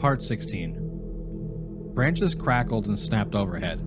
[0.00, 3.78] Part 16 Branches crackled and snapped overhead,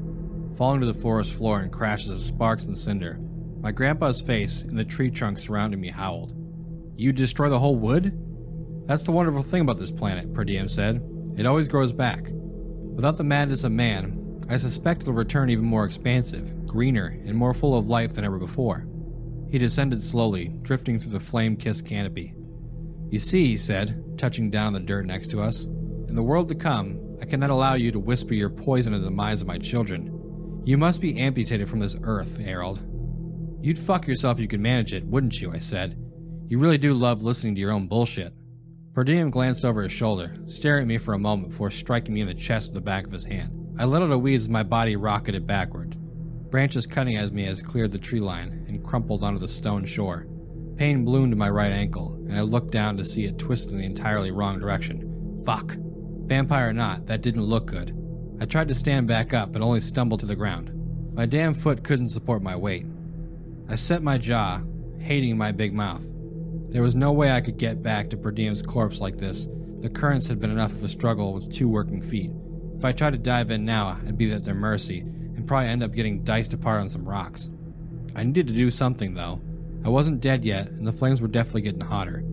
[0.56, 3.20] falling to the forest floor in crashes of sparks and cinder.
[3.62, 6.36] My grandpa's face in the tree trunk surrounding me howled.
[6.96, 8.16] You destroy the whole wood?
[8.86, 11.02] That's the wonderful thing about this planet, Per Diem said.
[11.36, 12.28] It always grows back.
[12.30, 17.56] Without the madness of man, I suspect it'll return even more expansive, greener, and more
[17.56, 18.86] full of life than ever before.
[19.50, 22.36] He descended slowly, drifting through the flame kissed canopy.
[23.10, 25.66] You see, he said, touching down the dirt next to us,
[26.14, 29.10] in the world to come, I cannot allow you to whisper your poison into the
[29.10, 30.62] minds of my children.
[30.64, 32.82] You must be amputated from this earth, Harold.
[33.64, 35.52] You'd fuck yourself if you could manage it, wouldn't you?
[35.52, 35.98] I said.
[36.50, 38.32] You really do love listening to your own bullshit.
[38.94, 42.22] Per Diem glanced over his shoulder, staring at me for a moment before striking me
[42.22, 43.74] in the chest with the back of his hand.
[43.80, 45.98] I let out a wheeze as my body rocketed backward.
[46.52, 50.28] Branches cutting at me as cleared the tree line and crumpled onto the stone shore.
[50.76, 53.84] Pain bloomed my right ankle, and I looked down to see it twist in the
[53.84, 55.42] entirely wrong direction.
[55.44, 55.76] Fuck.
[56.26, 57.96] Vampire or not, that didn't look good.
[58.40, 60.72] I tried to stand back up, but only stumbled to the ground.
[61.14, 62.86] My damn foot couldn't support my weight.
[63.70, 64.62] I set my jaw,
[65.00, 66.04] hating my big mouth.
[66.72, 69.48] There was no way I could get back to Per Diem's corpse like this.
[69.82, 72.32] The currents had been enough of a struggle with two working feet.
[72.78, 75.84] If I tried to dive in now, I'd be at their mercy and probably end
[75.84, 77.50] up getting diced apart on some rocks.
[78.16, 79.40] I needed to do something, though.
[79.86, 82.24] I wasn't dead yet, and the flames were definitely getting hotter.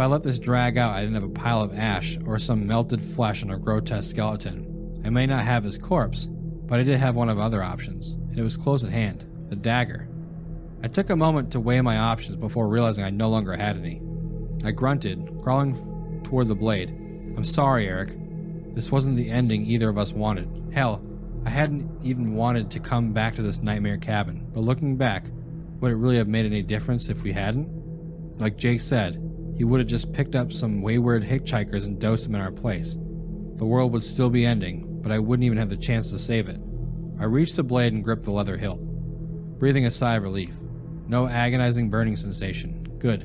[0.00, 2.66] If I let this drag out, I'd end up a pile of ash or some
[2.66, 4.98] melted flesh on a grotesque skeleton.
[5.04, 8.38] I may not have his corpse, but I did have one of other options, and
[8.38, 10.08] it was close at hand the dagger.
[10.82, 14.00] I took a moment to weigh my options before realizing I no longer had any.
[14.64, 16.88] I grunted, crawling toward the blade.
[17.36, 18.16] I'm sorry, Eric.
[18.74, 20.48] This wasn't the ending either of us wanted.
[20.72, 21.04] Hell,
[21.44, 25.26] I hadn't even wanted to come back to this nightmare cabin, but looking back,
[25.80, 27.68] would it really have made any difference if we hadn't?
[28.38, 29.26] Like Jake said,
[29.60, 32.94] he would have just picked up some wayward hitchhikers and dosed them in our place.
[33.56, 36.48] The world would still be ending, but I wouldn't even have the chance to save
[36.48, 36.58] it.
[37.18, 38.80] I reached the blade and gripped the leather hilt,
[39.58, 40.54] breathing a sigh of relief.
[41.08, 42.90] No agonizing burning sensation.
[42.96, 43.24] Good.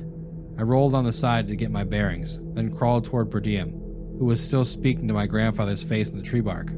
[0.58, 3.70] I rolled on the side to get my bearings, then crawled toward Per Diem,
[4.18, 6.70] who was still speaking to my grandfather's face in the tree bark.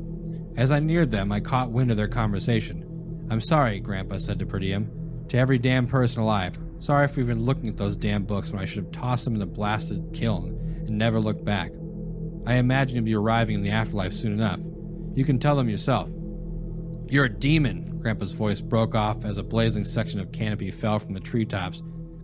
[0.57, 3.27] As I neared them, I caught wind of their conversation.
[3.29, 5.27] I'm sorry, Grandpa said to Per Diem.
[5.31, 6.57] To every damn person alive.
[6.81, 9.41] Sorry for even looking at those damn books when I should have tossed them in
[9.41, 11.73] the blasted kiln and never looked back.
[12.47, 14.61] I imagine you'll be arriving in the afterlife soon enough.
[15.15, 16.09] You can tell them yourself.
[17.11, 21.15] You're a demon, Grandpa's voice broke off as a blazing section of canopy fell from
[21.15, 21.83] the treetops,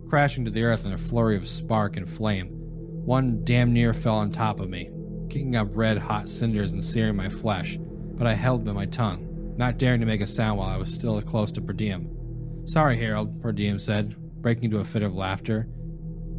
[0.09, 2.47] crashing to the earth in a flurry of spark and flame.
[2.51, 4.89] One damn near fell on top of me,
[5.29, 9.77] kicking up red hot cinders and searing my flesh, but I held my tongue, not
[9.77, 12.09] daring to make a sound while I was still close to Per Diem.
[12.65, 15.67] Sorry, Harold, Per Diem said, breaking into a fit of laughter.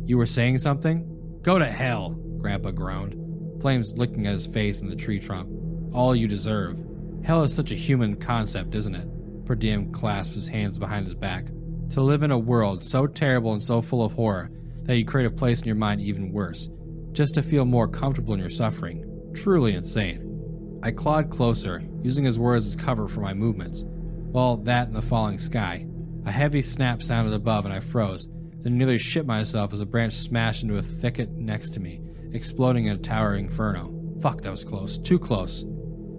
[0.04, 1.40] You were saying something?
[1.42, 5.50] Go to hell, Grandpa groaned, flames licking at his face in the tree trunk.
[5.92, 6.80] All you deserve.
[7.24, 9.44] Hell is such a human concept, isn't it?
[9.44, 11.46] Per Diem clasped his hands behind his back.
[11.90, 14.52] To live in a world so terrible and so full of horror
[14.84, 16.68] that you create a place in your mind even worse,
[17.10, 19.04] just to feel more comfortable in your suffering.
[19.34, 20.78] Truly insane.
[20.80, 23.82] I clawed closer, using his words as cover for my movements.
[23.84, 25.88] Well, that and the falling sky.
[26.26, 28.28] A heavy snap sounded above and I froze,
[28.62, 32.00] then nearly shit myself as a branch smashed into a thicket next to me,
[32.32, 33.94] exploding in a towering inferno.
[34.20, 34.98] Fuck, that was close.
[34.98, 35.64] Too close.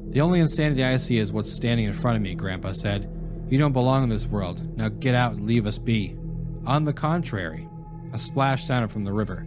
[0.09, 3.11] The only insanity I see is what's standing in front of me, Grandpa said.
[3.49, 4.77] You don't belong in this world.
[4.77, 6.15] Now get out and leave us be.
[6.65, 7.67] On the contrary,
[8.13, 9.45] a splash sounded from the river.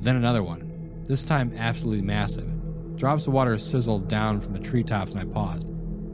[0.00, 2.48] Then another one, this time absolutely massive.
[2.96, 5.68] Drops of water sizzled down from the treetops and I paused.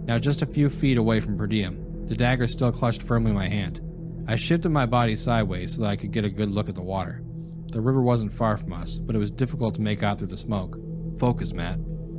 [0.05, 3.37] Now just a few feet away from Per Diem, the dagger still clutched firmly in
[3.37, 3.81] my hand.
[4.29, 6.83] I shifted my body sideways so that I could get a good look at the
[6.83, 7.23] water.
[7.73, 10.37] The river wasn't far from us, but it was difficult to make out through the
[10.37, 10.79] smoke.
[11.19, 11.79] Focus, Matt.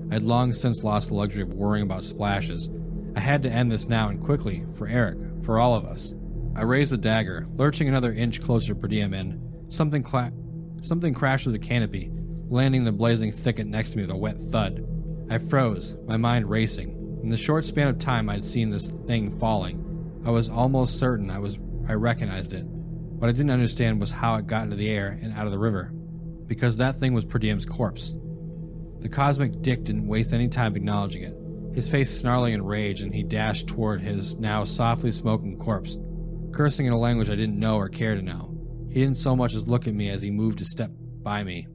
[0.10, 2.70] I had long since lost the luxury of worrying about splashes.
[3.16, 6.14] I had to end this now and quickly, for Eric, for all of us.
[6.56, 10.34] I raised the dagger, lurching another inch closer per diem, and something, cla-
[10.82, 12.12] something crashed through the canopy,
[12.50, 14.86] landing in the blazing thicket next to me with a wet thud.
[15.30, 17.03] I froze, my mind racing.
[17.24, 21.32] In the short span of time I'd seen this thing falling, I was almost certain
[21.32, 22.66] I was I recognized it.
[22.66, 25.58] What I didn't understand was how it got into the air and out of the
[25.58, 25.94] river,
[26.48, 28.14] because that thing was Per Diem's corpse.
[29.00, 31.38] The cosmic dick didn't waste any time acknowledging it,
[31.74, 35.98] his face snarling in rage, and he dashed toward his now softly smoking corpse,
[36.52, 38.54] cursing in a language I didn't know or care to know.
[38.90, 40.92] He didn't so much as look at me as he moved a step
[41.22, 41.68] by me.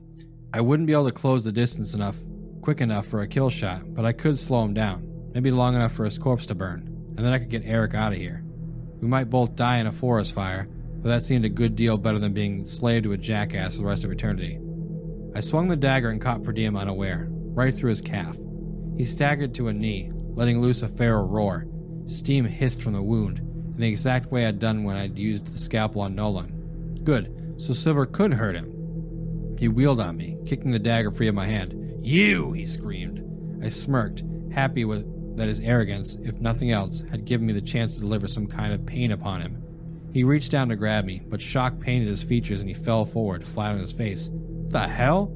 [0.52, 2.16] I wouldn't be able to close the distance enough,
[2.60, 5.07] quick enough for a kill shot, but I could slow him down,
[5.38, 6.80] maybe long enough for his corpse to burn,
[7.16, 8.42] and then I could get Eric out of here.
[9.00, 12.18] We might both die in a forest fire, but that seemed a good deal better
[12.18, 14.58] than being slave to a jackass for the rest of eternity.
[15.36, 18.36] I swung the dagger and caught Per Diem unaware, right through his calf.
[18.96, 21.68] He staggered to a knee, letting loose a feral roar.
[22.06, 25.58] Steam hissed from the wound, in the exact way I'd done when I'd used the
[25.60, 26.98] scalpel on Nolan.
[27.04, 29.54] Good, so Silver could hurt him.
[29.56, 32.00] He wheeled on me, kicking the dagger free of my hand.
[32.04, 32.54] You!
[32.54, 33.24] he screamed.
[33.64, 37.94] I smirked, happy with that his arrogance, if nothing else, had given me the chance
[37.94, 39.62] to deliver some kind of pain upon him.
[40.12, 43.46] He reached down to grab me, but shock painted his features and he fell forward,
[43.46, 44.30] flat on his face.
[44.68, 45.32] The hell?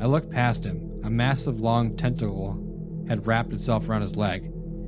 [0.00, 1.00] I looked past him.
[1.04, 2.58] A massive long tentacle
[3.08, 4.44] had wrapped itself around his leg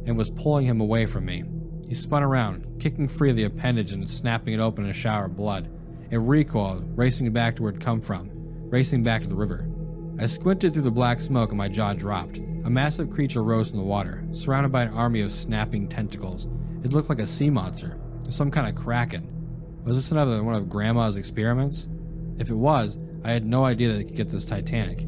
[0.06, 1.44] and was pulling him away from me.
[1.88, 5.26] He spun around, kicking free of the appendage and snapping it open in a shower
[5.26, 5.70] of blood.
[6.11, 8.31] It recoiled, racing back to where it had come from,
[8.70, 9.69] racing back to the river.
[10.19, 12.41] I squinted through the black smoke and my jaw dropped.
[12.64, 16.47] A massive creature rose from the water, surrounded by an army of snapping tentacles.
[16.85, 17.99] It looked like a sea monster,
[18.29, 19.29] some kind of kraken.
[19.85, 21.88] Was this another one of Grandma's experiments?
[22.38, 25.06] If it was, I had no idea it could get this titanic.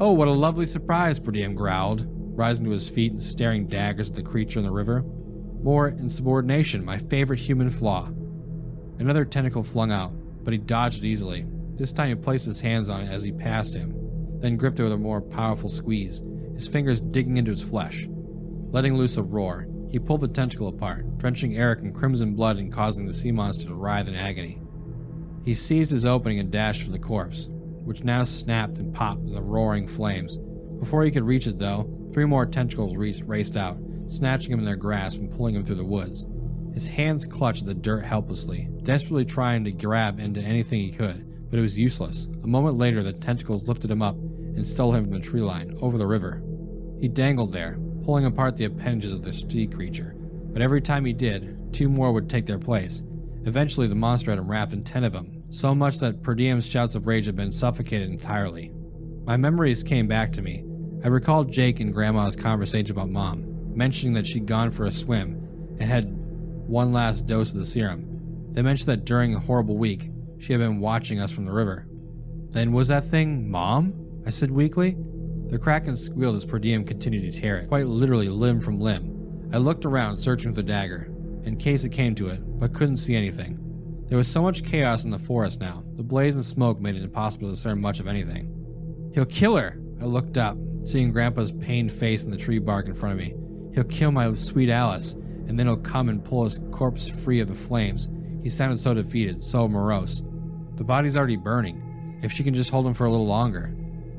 [0.00, 4.08] Oh, what a lovely surprise, Per Diem growled, rising to his feet and staring daggers
[4.08, 5.02] at the creature in the river.
[5.62, 8.08] More insubordination, my favorite human flaw.
[8.98, 11.44] Another tentacle flung out, but he dodged it easily.
[11.76, 13.94] This time he placed his hands on it as he passed him,
[14.40, 16.22] then gripped it with a more powerful squeeze,
[16.60, 18.06] his fingers digging into its flesh.
[18.70, 22.70] Letting loose a roar, he pulled the tentacle apart, drenching Eric in crimson blood and
[22.70, 24.60] causing the sea monster to writhe in agony.
[25.42, 29.32] He seized his opening and dashed for the corpse, which now snapped and popped in
[29.32, 30.36] the roaring flames.
[30.78, 34.76] Before he could reach it, though, three more tentacles raced out, snatching him in their
[34.76, 36.26] grasp and pulling him through the woods.
[36.74, 41.48] His hands clutched at the dirt helplessly, desperately trying to grab into anything he could,
[41.48, 42.28] but it was useless.
[42.44, 45.74] A moment later, the tentacles lifted him up and stole him from the tree line,
[45.80, 46.42] over the river.
[47.00, 50.14] He dangled there, pulling apart the appendages of the sea creature,
[50.52, 53.02] but every time he did, two more would take their place.
[53.44, 56.66] Eventually, the monster had him wrapped in ten of them, so much that Per Diem's
[56.66, 58.70] shouts of rage had been suffocated entirely.
[59.24, 60.64] My memories came back to me.
[61.02, 63.44] I recalled Jake and Grandma's conversation about Mom,
[63.74, 66.12] mentioning that she'd gone for a swim and had
[66.68, 68.06] one last dose of the serum.
[68.50, 71.86] They mentioned that during a horrible week, she had been watching us from the river.
[72.50, 73.94] Then was that thing Mom?
[74.26, 74.96] I said weakly.
[75.50, 79.48] The kraken squealed as Per Diem continued to tear it, quite literally limb from limb.
[79.52, 81.12] I looked around, searching for the dagger,
[81.42, 83.58] in case it came to it, but couldn't see anything.
[84.06, 85.82] There was so much chaos in the forest now.
[85.96, 89.10] The blaze and smoke made it impossible to discern much of anything.
[89.12, 89.80] He'll kill her!
[90.00, 93.34] I looked up, seeing Grandpa's pained face in the tree bark in front of me.
[93.74, 95.14] He'll kill my sweet Alice,
[95.48, 98.08] and then he'll come and pull his corpse free of the flames.
[98.44, 100.22] He sounded so defeated, so morose.
[100.76, 102.18] The body's already burning.
[102.22, 103.74] If she can just hold him for a little longer.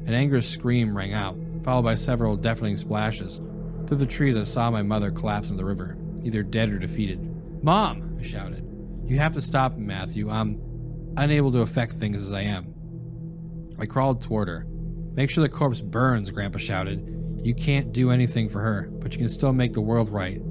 [0.05, 3.39] An angry scream rang out, followed by several deafening splashes.
[3.87, 7.63] Through the trees, I saw my mother collapse into the river, either dead or defeated.
[7.63, 8.17] Mom!
[8.19, 8.67] I shouted.
[9.05, 10.29] You have to stop Matthew.
[10.29, 10.61] I'm
[11.17, 12.73] unable to affect things as I am.
[13.79, 14.65] I crawled toward her.
[15.13, 17.05] Make sure the corpse burns, Grandpa shouted.
[17.43, 20.41] You can't do anything for her, but you can still make the world right.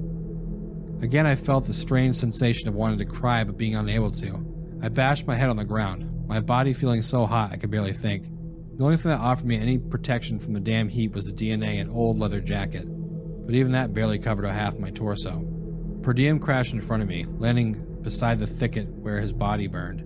[1.01, 4.45] Again, I felt the strange sensation of wanting to cry but being unable to.
[4.83, 7.93] I bashed my head on the ground, my body feeling so hot I could barely
[7.93, 8.27] think.
[8.81, 11.79] The only thing that offered me any protection from the damn heat was the DNA
[11.79, 12.87] and old leather jacket,
[13.45, 15.45] but even that barely covered a half my torso.
[16.01, 20.03] Per Diem crashed in front of me, landing beside the thicket where his body burned.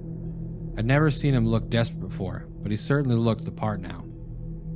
[0.78, 4.04] I'd never seen him look desperate before, but he certainly looked the part now.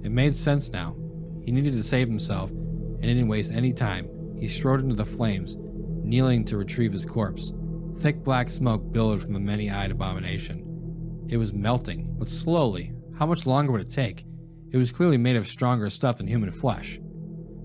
[0.01, 0.95] It made sense now.
[1.43, 4.07] He needed to save himself, and didn't waste any time.
[4.39, 7.51] He strode into the flames, kneeling to retrieve his corpse.
[7.97, 11.25] Thick black smoke billowed from the many eyed abomination.
[11.27, 12.93] It was melting, but slowly.
[13.19, 14.23] How much longer would it take?
[14.71, 17.01] It was clearly made of stronger stuff than human flesh.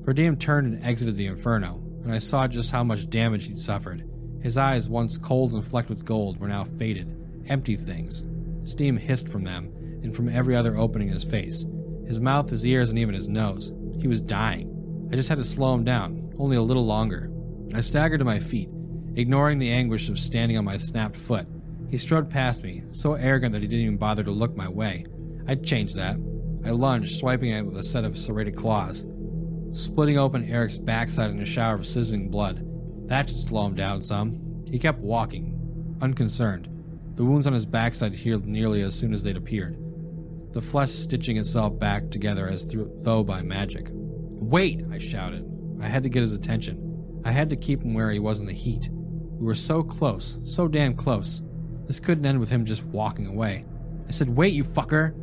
[0.03, 3.61] Per Diem turned and exited the inferno, and I saw just how much damage he'd
[3.61, 4.05] suffered.
[4.43, 8.25] His eyes, once cold and flecked with gold, were now faded, empty things.
[8.69, 11.65] Steam hissed from them, and from every other opening in his face.
[12.05, 13.73] His mouth, his ears, and even his nose.
[14.01, 15.09] He was dying.
[15.13, 17.31] I just had to slow him down, only a little longer.
[17.73, 18.71] I staggered to my feet,
[19.15, 21.47] ignoring the anguish of standing on my snapped foot.
[21.91, 25.05] He strode past me, so arrogant that he didn't even bother to look my way.
[25.47, 26.17] I'd change that.
[26.65, 29.05] I lunged, swiping at it with a set of serrated claws,
[29.73, 32.67] splitting open Eric's backside in a shower of sizzling blood.
[33.09, 34.65] That should slow him down some.
[34.71, 36.69] He kept walking, unconcerned.
[37.15, 39.79] The wounds on his backside healed nearly as soon as they'd appeared,
[40.53, 43.89] the flesh stitching itself back together as though by magic.
[43.93, 44.85] Wait!
[44.91, 45.51] I shouted.
[45.81, 47.21] I had to get his attention.
[47.25, 48.89] I had to keep him where he was in the heat.
[48.91, 51.43] We were so close, so damn close.
[51.87, 53.65] This couldn't end with him just walking away.
[54.09, 55.15] I said, Wait, you fucker!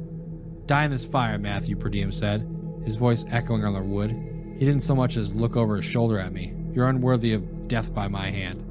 [0.65, 2.47] Die in this fire, Matthew, Per Diem said,
[2.85, 4.11] his voice echoing on the wood.
[4.57, 6.53] He didn't so much as look over his shoulder at me.
[6.73, 8.65] You're unworthy of death by my hand.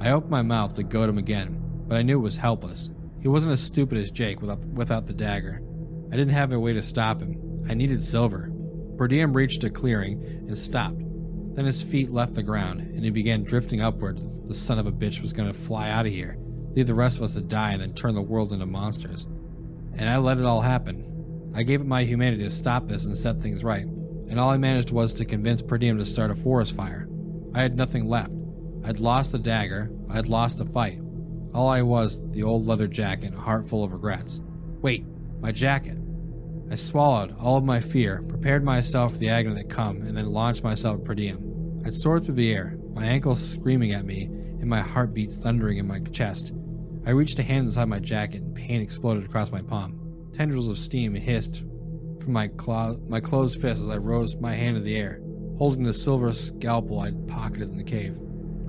[0.00, 2.90] I opened my mouth to goad him again, but I knew it was helpless.
[3.20, 5.62] He wasn't as stupid as Jake without, without the dagger.
[6.12, 7.64] I didn't have a way to stop him.
[7.68, 8.50] I needed silver.
[8.96, 11.02] Per Diem reached a clearing and stopped.
[11.54, 14.20] Then his feet left the ground, and he began drifting upward.
[14.48, 16.38] The son of a bitch was going to fly out of here,
[16.72, 19.26] leave the rest of us to die, and then turn the world into monsters.
[19.96, 21.52] And I let it all happen.
[21.54, 24.56] I gave it my humanity to stop this and set things right, and all I
[24.56, 27.08] managed was to convince Per Diem to start a forest fire.
[27.54, 28.30] I had nothing left.
[28.84, 31.00] I'd lost the dagger, I'd lost the fight.
[31.52, 34.40] All I was, the old leather jacket, a heart full of regrets.
[34.80, 35.04] Wait,
[35.40, 35.98] my jacket.
[36.70, 40.30] I swallowed all of my fear, prepared myself for the agony that come, and then
[40.30, 41.82] launched myself at per diem.
[41.84, 45.88] I soared through the air, my ankles screaming at me, and my heartbeat thundering in
[45.88, 46.52] my chest.
[47.06, 50.28] I reached a hand inside my jacket, and pain exploded across my palm.
[50.34, 51.62] Tendrils of steam hissed
[52.20, 52.50] from my,
[53.08, 55.20] my closed fist as I rose my hand in the air,
[55.56, 58.16] holding the silver scalpel I'd pocketed in the cave.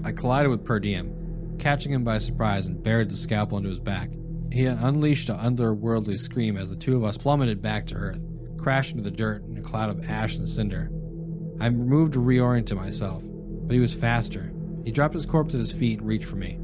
[0.04, 3.80] I collided with Per Diem, catching him by surprise, and buried the scalpel into his
[3.80, 4.10] back.
[4.52, 8.24] He unleashed an otherworldly scream as the two of us plummeted back to earth,
[8.58, 10.90] crashed into the dirt in a cloud of ash and cinder.
[11.60, 14.52] I moved to reorient to myself, but he was faster.
[14.84, 16.58] He dropped his corpse at his feet and reached for me.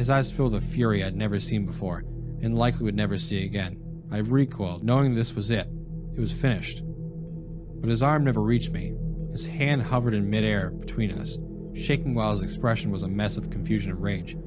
[0.00, 2.04] His eyes filled with fury I'd never seen before,
[2.40, 3.76] and likely would never see again.
[4.10, 5.68] I recoiled, knowing this was it.
[6.16, 6.82] It was finished.
[6.82, 8.94] But his arm never reached me.
[9.30, 11.36] His hand hovered in midair between us,
[11.74, 14.38] shaking while his expression was a mess of confusion and rage.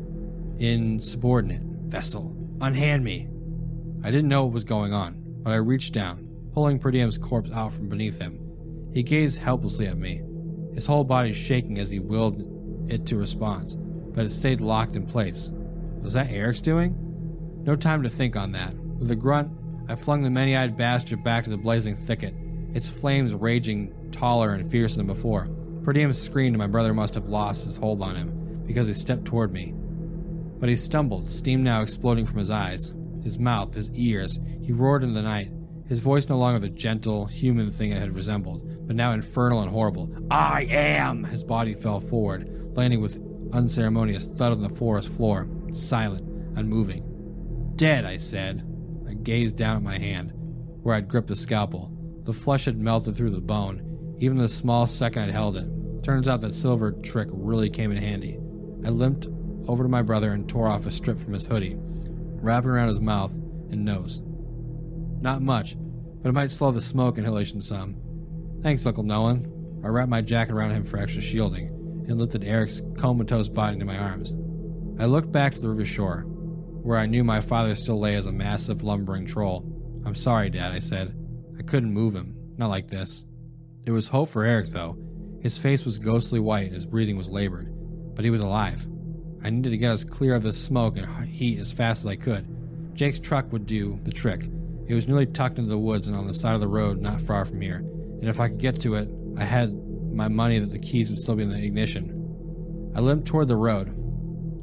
[0.57, 3.29] Insubordinate, vessel, Unhand me.
[4.03, 7.51] I didn't know what was going on, but I reached down, pulling Per Diem's corpse
[7.51, 8.39] out from beneath him.
[8.91, 10.23] He gazed helplessly at me,
[10.73, 12.43] his whole body shaking as he willed
[12.91, 13.75] it to respond,
[14.13, 15.51] but it stayed locked in place.
[16.01, 16.95] Was that Eric's doing?
[17.63, 18.75] No time to think on that.
[18.75, 19.51] With a grunt,
[19.87, 22.33] I flung the many eyed bastard back to the blazing thicket,
[22.73, 25.49] its flames raging taller and fiercer than before.
[25.83, 28.93] Per Diem screamed, and my brother must have lost his hold on him because he
[28.93, 29.73] stepped toward me.
[30.59, 32.93] But he stumbled, steam now exploding from his eyes,
[33.23, 34.39] his mouth, his ears.
[34.61, 35.51] He roared in the night,
[35.87, 39.69] his voice no longer the gentle, human thing it had resembled, but now infernal and
[39.69, 40.09] horrible.
[40.31, 41.25] I am!
[41.25, 43.19] His body fell forward, landing with
[43.53, 47.03] unceremonious thud on the forest floor, silent, unmoving.
[47.75, 48.67] Dead, I said.
[49.07, 50.31] I gazed down at my hand,
[50.81, 51.91] where I'd gripped the scalpel.
[52.23, 55.67] The flesh had melted through the bone, even the small second I'd held it.
[56.03, 58.37] Turns out that silver trick really came in handy.
[58.85, 59.27] I limped
[59.67, 62.99] over to my brother and tore off a strip from his hoodie, wrapping around his
[62.99, 64.21] mouth and nose.
[65.21, 65.75] Not much,
[66.21, 67.95] but it might slow the smoke inhalation some.
[68.61, 69.81] Thanks, Uncle Nolan.
[69.83, 71.72] I wrapped my jacket around him for extra shielding
[72.07, 74.33] and lifted Eric's comatose body into my arms.
[74.99, 76.21] I looked back to the river shore,
[76.81, 79.65] where I knew my father still lay as a massive lumbering troll.
[80.05, 81.15] I'm sorry, Dad, I said.
[81.57, 82.35] I couldn't move him.
[82.57, 83.25] Not like this.
[83.85, 84.97] There was hope for Eric, though.
[85.41, 87.73] His face was ghostly white and his breathing was labored,
[88.15, 88.85] but he was alive.
[89.43, 92.15] I needed to get us clear of this smoke and heat as fast as I
[92.15, 92.47] could.
[92.95, 94.49] Jake's truck would do the trick.
[94.87, 97.21] It was nearly tucked into the woods and on the side of the road not
[97.21, 99.71] far from here, and if I could get to it, I had
[100.13, 102.91] my money that the keys would still be in the ignition.
[102.95, 103.87] I limped toward the road,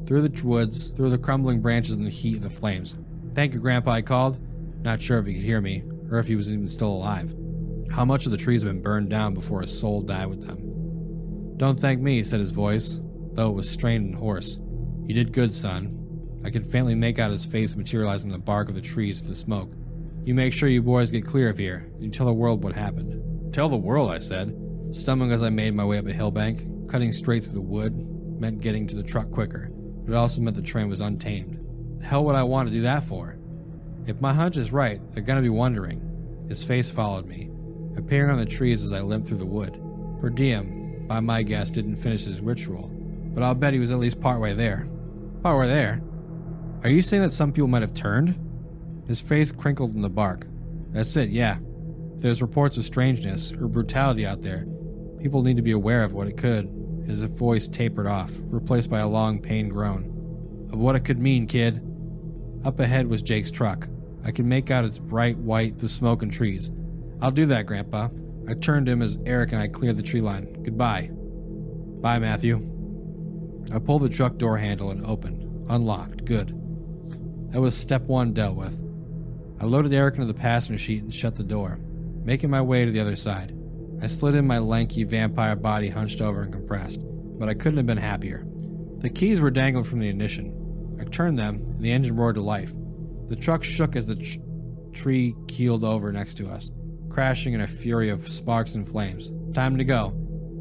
[0.06, 2.96] through the woods, through the crumbling branches and the heat of the flames.
[3.34, 4.38] Thank you, Grandpa, I called.
[4.82, 7.34] Not sure if he could hear me, or if he was even still alive.
[7.90, 11.56] How much of the trees had been burned down before his soul died with them?
[11.56, 12.98] Don't thank me, said his voice,
[13.32, 14.58] though it was strained and hoarse.
[15.06, 15.96] You did good, son.
[16.44, 19.28] I could faintly make out his face materialize in the bark of the trees through
[19.28, 19.70] the smoke.
[20.24, 21.90] You make sure you boys get clear of here.
[21.94, 23.52] And you tell the world what happened.
[23.52, 24.56] Tell the world, I said,
[24.92, 26.88] stumbling as I made my way up a hillbank.
[26.88, 27.94] Cutting straight through the wood
[28.40, 31.58] meant getting to the truck quicker, but it also meant the train was untamed.
[32.00, 33.36] The hell would I want to do that for?
[34.06, 36.46] If my hunch is right, they're gonna be wondering.
[36.48, 37.50] His face followed me,
[37.96, 39.80] appearing on the trees as I limped through the wood.
[40.20, 42.90] Per Diem, by my guess, didn't finish his ritual,
[43.34, 44.88] but I'll bet he was at least partway there.
[45.42, 46.02] We're there,
[46.82, 48.34] are you saying that some people might have turned?
[49.06, 50.46] His face crinkled in the bark.
[50.92, 51.58] That's it, yeah.
[52.18, 54.64] There's reports of strangeness or brutality out there,
[55.20, 56.68] people need to be aware of what it could.
[57.06, 60.68] His voice tapered off, replaced by a long, pained groan.
[60.72, 61.82] Of what it could mean, kid.
[62.64, 63.88] Up ahead was Jake's truck.
[64.24, 66.70] I could make out its bright white through smoke and trees.
[67.20, 68.08] I'll do that, Grandpa.
[68.48, 70.62] I turned to him as Eric and I cleared the tree line.
[70.62, 71.10] Goodbye.
[72.00, 72.56] Bye, Matthew.
[73.72, 75.46] I pulled the truck door handle and opened.
[75.68, 76.24] Unlocked.
[76.24, 76.48] Good.
[77.50, 78.78] That was step one dealt with.
[79.60, 81.78] I loaded Eric into the passenger seat and shut the door,
[82.24, 83.54] making my way to the other side.
[84.02, 87.86] I slid in my lanky vampire body hunched over and compressed, but I couldn't have
[87.86, 88.46] been happier.
[88.98, 90.96] The keys were dangling from the ignition.
[91.00, 92.72] I turned them, and the engine roared to life.
[93.28, 94.38] The truck shook as the tr-
[94.92, 96.70] tree keeled over next to us,
[97.10, 99.30] crashing in a fury of sparks and flames.
[99.54, 100.14] Time to go.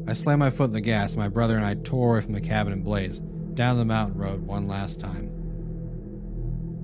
[0.06, 2.34] I slammed my foot in the gas, and my brother and I tore away from
[2.34, 3.20] the cabin in blaze,
[3.54, 5.30] down the mountain road one last time.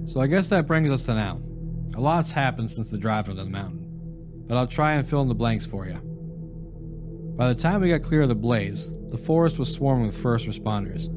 [0.06, 1.40] So I guess that brings us to now.
[1.94, 3.86] A lot's happened since the drive into the mountain,
[4.46, 5.98] but I'll try and fill in the blanks for you.
[7.36, 10.46] By the time we got clear of the blaze, the forest was swarming with first
[10.46, 11.10] responders.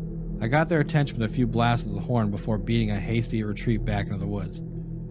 [0.43, 3.41] I got their attention with a few blasts of the horn before beating a hasty
[3.41, 4.59] retreat back into the woods.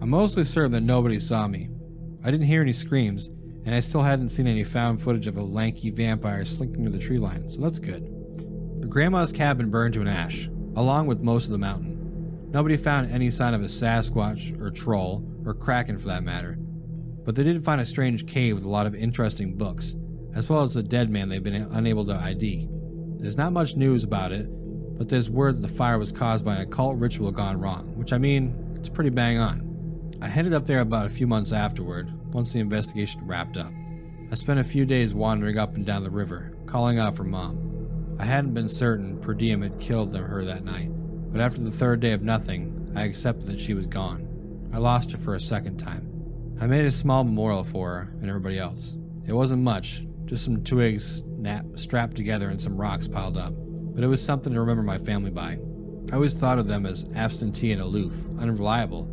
[0.02, 1.70] I'm mostly certain that nobody saw me.
[2.22, 3.28] I didn't hear any screams,
[3.64, 6.98] and I still hadn't seen any found footage of a lanky vampire slinking to the
[6.98, 8.90] tree line, so that's good.
[8.90, 12.50] Grandma's cabin burned to an ash, along with most of the mountain.
[12.50, 16.58] Nobody found any sign of a Sasquatch or troll, or kraken for that matter,
[17.24, 19.94] but they did find a strange cave with a lot of interesting books,
[20.38, 22.68] as well as a dead man they've been unable to ID.
[23.18, 24.46] There's not much news about it,
[24.96, 28.12] but there's word that the fire was caused by an occult ritual gone wrong, which
[28.12, 30.14] I mean, it's pretty bang on.
[30.22, 33.72] I headed up there about a few months afterward, once the investigation wrapped up.
[34.30, 38.16] I spent a few days wandering up and down the river, calling out for mom.
[38.20, 40.90] I hadn't been certain per diem had killed her that night,
[41.32, 44.70] but after the third day of nothing, I accepted that she was gone.
[44.72, 46.08] I lost her for a second time.
[46.60, 48.94] I made a small memorial for her and everybody else.
[49.26, 51.22] It wasn't much, just some twigs
[51.76, 55.30] strapped together and some rocks piled up, but it was something to remember my family
[55.30, 55.58] by.
[56.12, 59.08] I always thought of them as absentee and aloof, unreliable.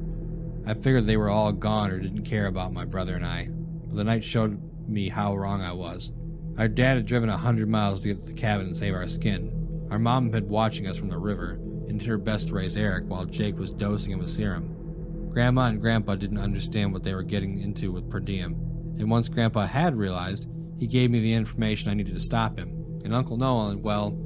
[0.67, 3.95] I figured they were all gone or didn't care about my brother and I, but
[3.95, 6.11] the night showed me how wrong I was.
[6.57, 9.07] Our dad had driven a hundred miles to get to the cabin and save our
[9.07, 9.87] skin.
[9.91, 12.75] Our mom had been watching us from the river, and did her best to raise
[12.75, 15.29] Eric while Jake was dosing him with serum.
[15.29, 18.53] Grandma and Grandpa didn't understand what they were getting into with per diem,
[18.97, 22.99] and once Grandpa had realized, he gave me the information I needed to stop him.
[23.03, 24.17] And Uncle Nolan, well,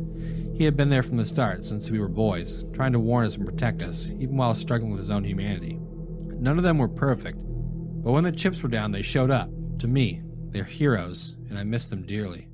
[0.54, 3.36] he had been there from the start since we were boys, trying to warn us
[3.36, 5.80] and protect us, even while struggling with his own humanity.
[6.40, 9.50] None of them were perfect, but when the chips were down, they showed up.
[9.80, 12.50] To me, they're heroes, and I miss them dearly.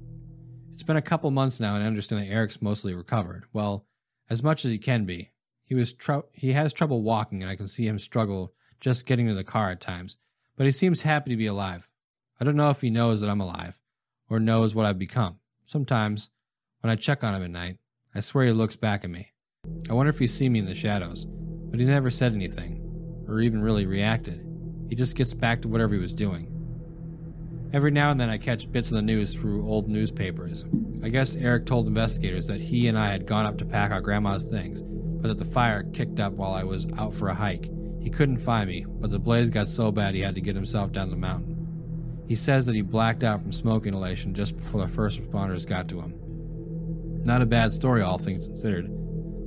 [0.74, 3.46] It's been a couple months now, and I understand that Eric's mostly recovered.
[3.54, 3.86] Well,
[4.30, 5.32] as much as he can be.
[5.64, 9.28] He was tr- he has trouble walking, and I can see him struggle just getting
[9.28, 10.18] to the car at times.
[10.56, 11.90] But he seems happy to be alive.
[12.40, 13.80] I don't know if he knows that I'm alive,
[14.30, 15.40] or knows what I've become.
[15.66, 16.30] Sometimes,
[16.82, 17.78] when I check on him at night,
[18.14, 19.32] I swear he looks back at me.
[19.90, 22.82] I wonder if he's seen me in the shadows, but he never said anything,
[23.28, 24.46] or even really reacted.
[24.90, 26.52] He just gets back to whatever he was doing.
[27.74, 30.64] Every now and then I catch bits of the news through old newspapers.
[31.04, 34.02] I guess Eric told investigators that he and I had gone up to pack our
[34.02, 37.70] grandma's things, but that the fire kicked up while I was out for a hike.
[38.00, 40.92] He couldn't find me, but the blaze got so bad he had to get himself
[40.92, 41.55] down the mountain.
[42.28, 45.88] He says that he blacked out from smoke inhalation just before the first responders got
[45.90, 46.14] to him.
[47.24, 48.90] Not a bad story, all things considered.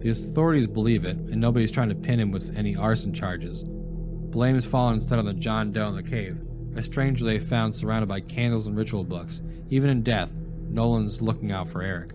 [0.01, 3.65] The authorities believe it, and nobody's trying to pin him with any arson charges.
[3.65, 6.41] Blame has fallen instead on the John Doe in the cave,
[6.77, 9.43] a stranger they found surrounded by candles and ritual books.
[9.71, 10.33] Even in death,
[10.69, 12.13] Nolan's looking out for Eric.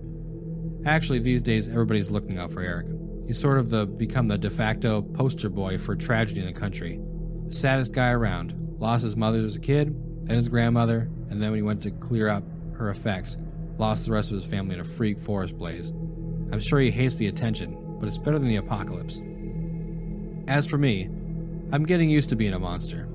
[0.85, 2.87] Actually, these days everybody's looking out for Eric.
[3.25, 6.99] He's sort of the become the de facto poster boy for tragedy in the country.
[7.47, 8.53] The saddest guy around.
[8.79, 11.91] Lost his mother as a kid, then his grandmother, and then when he went to
[11.91, 13.37] clear up her effects,
[13.77, 15.89] lost the rest of his family in a freak forest blaze.
[16.51, 19.19] I'm sure he hates the attention, but it's better than the apocalypse.
[20.47, 21.09] As for me,
[21.71, 23.09] I'm getting used to being a monster.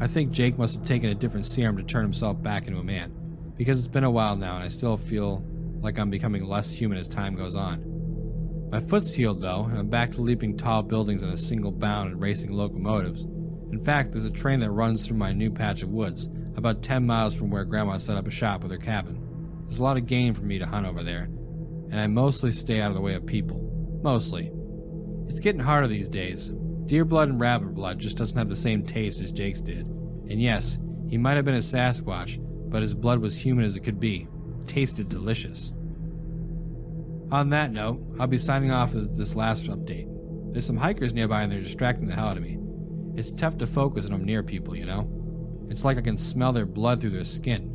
[0.00, 2.84] I think Jake must have taken a different serum to turn himself back into a
[2.84, 3.12] man,
[3.56, 5.44] because it's been a while now and I still feel
[5.80, 8.68] like I'm becoming less human as time goes on.
[8.70, 12.10] My foot's healed though, and I'm back to leaping tall buildings in a single bound
[12.10, 13.24] and racing locomotives.
[13.70, 17.06] In fact, there's a train that runs through my new patch of woods, about 10
[17.06, 19.20] miles from where Grandma set up a shop with her cabin.
[19.62, 21.22] There's a lot of game for me to hunt over there,
[21.90, 23.60] and I mostly stay out of the way of people.
[24.02, 24.52] Mostly.
[25.28, 26.52] It's getting harder these days,
[26.86, 29.86] Deer blood and rabbit blood just doesn't have the same taste as Jake's did.
[30.28, 32.38] And yes, he might have been a Sasquatch,
[32.70, 34.28] but his blood was human as it could be.
[34.60, 35.72] It tasted delicious.
[37.30, 40.08] On that note, I'll be signing off with this last update.
[40.52, 42.58] There's some hikers nearby and they're distracting the hell out of me.
[43.16, 45.10] It's tough to focus when I'm near people, you know?
[45.68, 47.70] It's like I can smell their blood through their skin.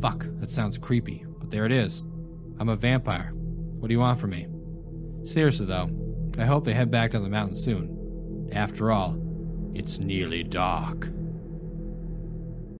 [0.00, 2.04] Fuck, that sounds creepy, but there it is.
[2.58, 3.32] I'm a vampire.
[3.34, 4.46] What do you want from me?
[5.24, 5.90] Seriously though,
[6.38, 8.50] I hope they head back to the mountain soon.
[8.52, 9.16] After all,
[9.74, 11.08] it's nearly dark.